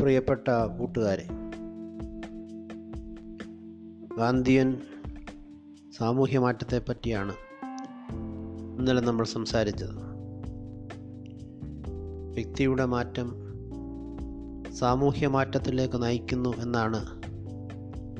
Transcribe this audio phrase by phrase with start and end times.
[0.00, 1.24] പ്രിയപ്പെട്ട കൂട്ടുകാരെ
[4.18, 4.78] ഗാന്ധിയൻ
[5.92, 7.34] സാമൂഹ്യ മാറ്റത്തെ പറ്റിയാണ്
[8.78, 9.94] ഇന്നലെ നമ്മൾ സംസാരിച്ചത്.
[12.34, 13.28] വ്യക്തിയുടെ മാറ്റം
[14.72, 17.00] സാമൂഹ്യ മാറ്റത്തിലേക്ക് നയിക്കുന്നു എന്നാണ്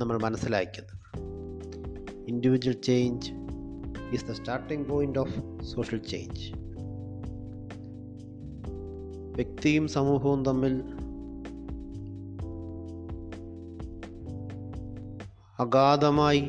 [0.00, 1.00] നമ്മൾ മനസ്സിലാക്കിയത്.
[2.28, 3.32] Individual change
[4.14, 6.52] is the starting point of social change
[9.34, 10.82] വ്യക്തിയും സമൂഹവും തമ്മിൽ
[15.60, 16.40] അഗാധമായി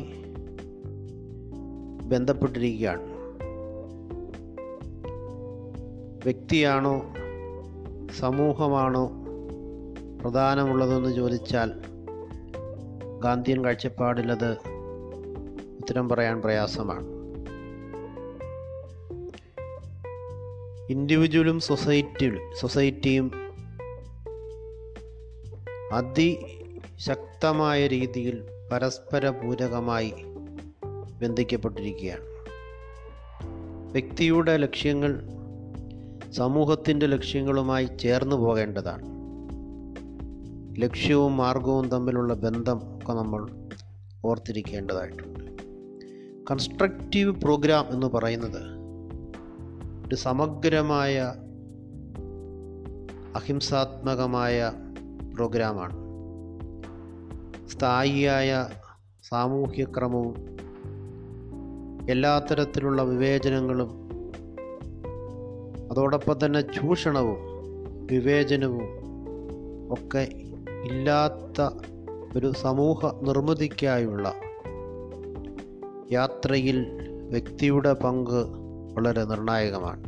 [2.03, 3.11] ബന്ധപ്പെട്ടിരിക്കുകയാണ്.
[6.23, 7.03] വ്യക്തിയാണോ
[8.19, 9.11] സമൂഹമാണോ
[10.21, 11.71] പ്രധാനമുള്ളതെന്ന് ചോദിച്ചാൽ
[13.19, 14.57] ഗാന്ധിയൻ കാഴ്ചപ്പാടിലത്
[15.77, 17.07] ഉത്തരം പറയാൻ പ്രയാസമാണ്.
[20.89, 23.31] ഇൻഡിവിജ്വലും സൊസൈറ്റിയും സൊസൈറ്റിയും
[25.93, 30.13] അതിശക്തമായ രീതിയിൽ പരസ്പര പൂരകമായി
[31.21, 32.21] ബന്ധിക്കപ്പെട്ടിരിക്കുകയാണ്.
[33.91, 35.21] വ്യക്തിയുടെ ലക്ഷ്യങ്ങൾ
[36.31, 39.03] സമൂഹത്തിന്റെ ലക്ഷ്യങ്ങളുമായി ചേർന്ന് പോകേണ്ടതാണ്.
[40.81, 43.49] ലക്ഷ്യവും മാർഗവും തമ്മിലുള്ള ബന്ധം ഒക്കെ നമ്മൾ
[44.25, 45.39] ഓർത്തിരിക്കേണ്ടതായിട്ടുണ്ട്.
[46.51, 48.81] കൺസ്ട്രക്റ്റീവ് പ്രോഗ്രാം എന്ന് പറയുന്നത്
[50.07, 51.33] ഒരു സമഗ്രമായ
[53.35, 54.71] അഹിംസാത്മകമായ
[55.35, 56.00] പ്രോഗ്രാമാണ്
[57.71, 58.69] സ്ഥായിയായ
[59.29, 60.35] സാമൂഹ്യക്രമവും
[62.09, 63.89] എല്ലാ തരത്തിലുള്ള വിവേചനങ്ങളും
[65.91, 67.39] അതോടൊപ്പം തന്നെ ചൂഷണവും
[68.11, 68.87] വിവേചനവും
[69.91, 70.27] ഒക്കെ
[70.85, 71.61] ഇല്ലാത്ത
[72.35, 74.33] ഒരു സമൂഹ നിർമ്മിതിക്കായുള്ള
[76.11, 76.79] യാത്രയിൽ
[77.29, 78.39] വ്യക്തിയുടെ പങ്ക്
[78.93, 80.03] വളരെ നിർണായകമാണ്.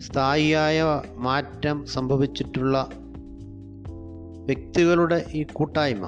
[0.00, 2.88] സ്ഥായിയായ മാറ്റം സംഭവിച്ചിട്ടുള്ള
[4.46, 6.06] വ്യക്തികളുടെ ഈ കൂട്ടായ്മ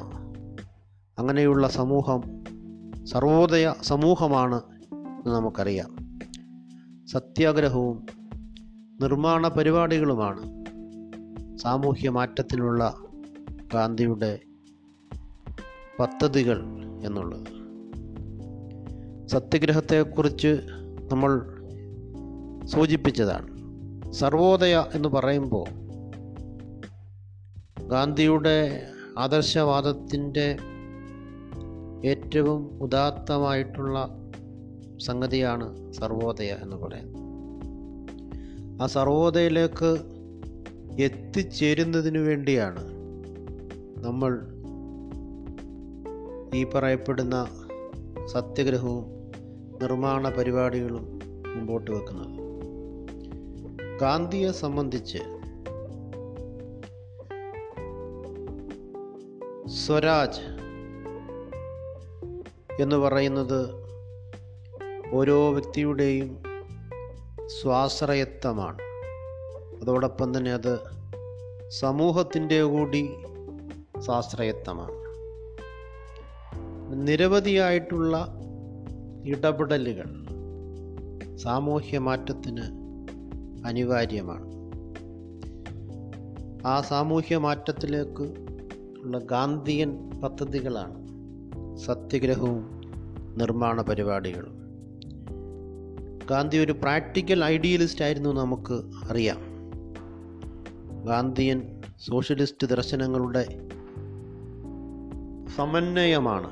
[1.18, 2.44] അങ്ങനെയുള്ള സമൂഹം
[3.04, 4.62] സർവോദയ സമൂഹമാണ്
[4.92, 5.96] എന്ന് നമുക്കറിയാം.
[7.06, 8.06] സത്യാഗ്രഹവും
[9.00, 10.64] നിർമ്മാണ പരിപാടികളുമാണ്
[11.56, 12.94] സാമൂഹ്യ മാറ്റത്തിനുള്ള
[13.74, 14.38] ഗാന്ധിയുടെ
[15.98, 16.62] പദ്ധതികൾ
[17.04, 17.46] എന്നുള്ളത്.
[19.28, 20.60] സത്യഗ്രഹത്തെക്കുറിച്ച്
[21.12, 21.42] നമ്മൾ
[22.66, 23.58] സൂചിപ്പിച്ചതാണ്.
[24.12, 25.87] സർവോദയ എന്ന് പറയുമ്പോൾ
[27.88, 28.86] ഗാന്ധിയുടെ
[29.18, 30.56] ആദർശവാദത്തിന്റെ
[32.04, 34.08] ഏറ്റവും ഉദാത്തമായിട്ടുള്ള
[35.00, 37.22] സംഗതിയാണ് സർവോദയ എന്ന് പറയുന്നത്.
[38.82, 39.98] ആ സർവോദയയിലേക്ക്
[41.00, 42.84] എത്തിച്ചേരുന്നതിന് വേണ്ടിയാണ്
[44.04, 44.46] നമ്മൾ
[46.54, 47.48] ഈ പറയപ്പെടുന്ന
[48.26, 49.04] സത്യഗ്രഹവും
[49.82, 51.18] നിർമ്മാണ പരിപാടികളും
[51.56, 52.38] മുമ്പോട്ട് വെക്കുന്നത്.
[54.00, 55.37] ഗാന്ധിയെ സംബന്ധിച്ച്
[59.88, 60.40] സ്വരാജ്
[62.82, 63.68] എന്ന് പറയുന്നത്
[65.12, 66.42] ഓരോ വ്യക്തിയുടെയും
[67.46, 68.78] സ്വാശ്രയത്വമാണ്.
[69.82, 70.78] അതോടൊപ്പം തന്നെ അത്
[71.68, 73.10] സമൂഹത്തിന്റെ കൂടി
[73.98, 74.92] സ്വാശ്രയത്വമാണ്.
[77.08, 78.28] നിരവധിയായിട്ടുള്ള
[79.24, 80.26] ഇടപെടലുകൾ
[81.36, 82.62] സാമൂഹ്യ മാറ്റത്തിന്
[83.66, 84.46] അനിവാര്യമാണ്.
[86.66, 88.47] ആ സാമൂഹ്യ മാറ്റത്തിലേക്ക്
[89.08, 90.94] ഉള്ള ഗാന്ധിയൻ പദ്ധതികളാണ്
[91.76, 92.80] സത്യഗ്രഹവും
[93.36, 94.52] നിർമ്മാണ പരിപാടികളും.
[96.30, 99.38] ഗാന്ധി ഒരു പ്രാക്ടിക്കൽ ഐഡിയലിസ്റ്റ് ആയിരുന്നു നമുക്ക് അറിയാം.
[101.06, 103.68] ഗാന്ധിയൻ സോഷ്യലിസ്റ്റ് ദർശനങ്ങളുടെ
[105.56, 106.50] സമന്വയമാണ്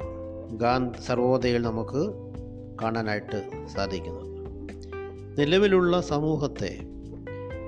[0.56, 2.12] ഗാന്ധി സർവോദയയിൽ നമുക്ക്
[2.82, 4.26] കാണാനായിട്ട് സാധിക്കുന്നത്.
[5.40, 6.78] നിലവിലുള്ള സമൂഹത്തെ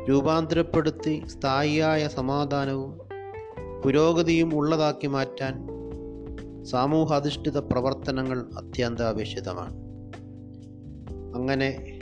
[0.09, 3.08] രൂപാന്തരപ്പെടുത്തി സ്ഥായിയായ സമാധാനവും
[3.85, 5.69] പുരോഗതിയും ഉള്ളതാക്കി മാറ്റാൻ
[6.65, 9.75] സാമൂഹാധിഷ്ഠിത പ്രവർത്തനങ്ങൾ അത്യന്താപേക്ഷിതമാണ്.
[11.37, 12.01] അങ്ങനെ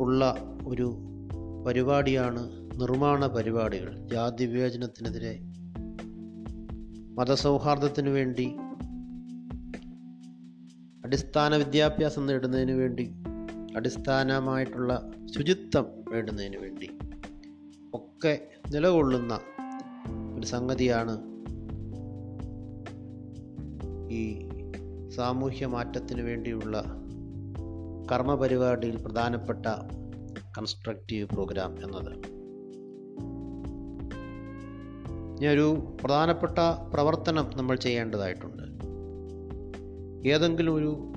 [0.00, 0.36] ഉള്ള
[0.66, 0.96] ഒരു
[1.66, 4.08] പരിപാടിയാണ് നിർമ്മാണ പരിപാടികൾ.
[4.12, 5.38] ജാതി വിവേചനത്തിനെതിരെ
[7.14, 8.56] മതസൗഹാർദ്ദത്തിനു വേണ്ടി
[11.04, 13.14] അടിസ്ഥാന വിദ്യാഭ്യാസം നേടുന്നതിന് വേണ്ടി
[13.76, 16.88] അടിസ്ഥാനമായിട്ടുള്ള ശുചിത്വം നേടുന്നതിന് വേണ്ടി
[17.94, 19.40] ഒക്കെ നിലകൊള്ളുന്ന
[20.36, 21.36] ഒരു സംഗതിയാണ്
[24.12, 24.48] ഈ
[25.08, 26.82] സാമൂഹ്യ മാറ്റത്തിന് വേണ്ടിയുള്ള
[28.12, 29.66] കർമ്മപരിപാടിയിൽ പ്രധാനപ്പെട്ട
[30.58, 32.36] കൺസ്ട്രക്റ്റീവ് പ്രോഗ്രാം എന്നത്.
[35.40, 36.58] ഞാനൊരു പ്രധാനപ്പെട്ട
[36.94, 38.62] പ്രവർത്തനം നമ്മൾ ചെയ്യേണ്ടതായിട്ടുണ്ട്.
[40.28, 41.12] ഏതെങ്കിലും ഒരു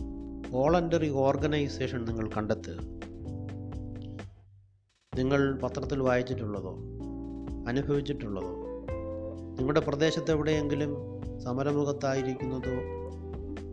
[0.49, 2.99] വോളണ്ടറി ഓർഗനൈസേഷൻ നിങ്ങൾ കണ്ടെത്തുക.
[5.17, 6.77] നിങ്ങൾ പത്രത്തിൽ വായിച്ചിട്ടുള്ളതോ
[7.67, 8.68] അനുഭവിച്ചിട്ടുള്ളതോ
[9.59, 10.91] നിങ്ങളുടെ പ്രദേശത്ത് എവിടെയെങ്കിലും
[11.39, 12.75] സമരമുഖത്തായിരിക്കുന്നതോ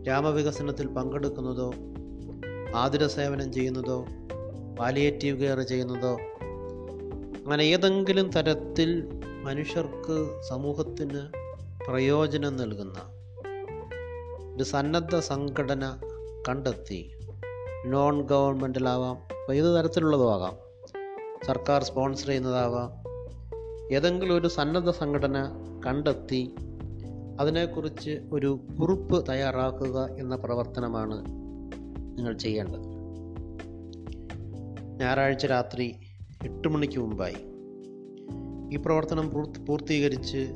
[0.03, 1.73] ഗ്രാമവികസനത്തിൽ പങ്കെടുക്കുന്നതോ
[2.75, 4.05] ആതുര സേവനം ചെയ്യുന്നതോ
[4.79, 6.17] പാലിയേറ്റീവ് കെയർ ചെയ്യുന്നതോ
[7.43, 9.09] അങ്ങനെ ഏതെങ്കിലും തരത്തിൽ
[9.43, 11.21] മനുഷ്യർക്ക് സമൂഹത്തിന്
[11.87, 12.97] പ്രയോജനം നൽകുന്ന
[14.55, 15.97] ഒരു സന്നദ്ധ സംഘടന
[16.49, 17.19] കണ്ടെത്തി.
[17.85, 19.17] നോൺ ഗവൺമെന്റലാവാം
[19.55, 20.57] ഏത് തരത്തിലുള്ളതും ആകാം.
[21.47, 23.16] സർക്കാർ സ്പോൺസർ ചെയ്യുന്നതാവാം
[23.91, 25.35] ഏതെങ്കിലും ഒരു സന്നദ്ധ സംഘടന
[25.85, 26.55] കണ്ടെത്തി
[27.39, 31.25] അതിനെക്കുറിച്ച് ഒരു കുറിപ്പ് തയ്യാറാക്കുക എന്ന പ്രവർത്തനമാണ്
[32.17, 32.97] നിങ്ങൾ ചെയ്യേണ്ടത്.
[34.99, 35.95] ഞായറാഴ്ച രാത്രി
[36.43, 37.35] എട്ട് മണിക്ക് മുമ്പായി
[38.73, 40.51] ഈ പ്രവർത്തനം പൂർത്തി പൂർത്തീകരിച്ച്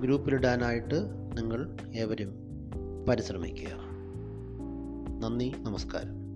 [0.00, 0.94] ഗ്രൂപ്പിലിടാനായിട്ട്
[1.36, 2.34] നിങ്ങൾ ഏവരും
[3.08, 3.70] പരിശ്രമിക്കുക.
[5.20, 6.27] നന്ദി നമസ്കാരം.